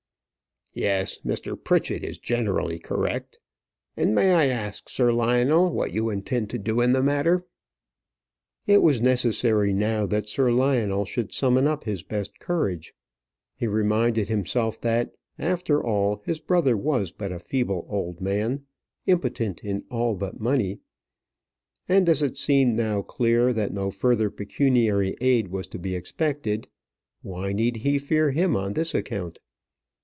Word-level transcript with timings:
"Yes, 0.73 1.19
Mr. 1.25 1.61
Pritchett 1.61 2.01
is 2.01 2.17
generally 2.17 2.79
correct. 2.79 3.39
And 3.97 4.15
may 4.15 4.31
I 4.33 4.45
ask, 4.45 4.87
Sir 4.87 5.11
Lionel, 5.11 5.69
what 5.69 5.91
you 5.91 6.09
intend 6.09 6.49
to 6.51 6.57
do 6.57 6.79
in 6.79 6.91
the 6.93 7.03
matter?" 7.03 7.45
It 8.67 8.81
was 8.81 9.01
necessary 9.01 9.73
now 9.73 10.05
that 10.05 10.29
Sir 10.29 10.49
Lionel 10.49 11.03
should 11.03 11.33
summon 11.33 11.67
up 11.67 11.83
his 11.83 12.03
best 12.03 12.39
courage. 12.39 12.93
He 13.57 13.67
reminded 13.67 14.29
himself 14.29 14.79
that 14.79 15.13
after 15.37 15.83
all 15.83 16.21
his 16.23 16.39
brother 16.39 16.77
was 16.77 17.11
but 17.11 17.33
a 17.33 17.39
feeble 17.39 17.85
old 17.89 18.21
man 18.21 18.65
impotent 19.05 19.59
in 19.65 19.83
all 19.91 20.15
but 20.15 20.39
money; 20.39 20.79
and 21.89 22.07
as 22.07 22.21
it 22.21 22.37
seemed 22.37 22.77
now 22.77 23.01
clear 23.01 23.51
that 23.51 23.73
no 23.73 23.91
further 23.91 24.29
pecuniary 24.29 25.17
aid 25.19 25.49
was 25.49 25.67
to 25.67 25.77
be 25.77 25.95
expected, 25.95 26.69
why 27.23 27.51
need 27.51 27.75
he 27.75 27.97
fear 27.99 28.31
him 28.31 28.55
on 28.55 28.71
this 28.71 28.95
account? 28.95 29.37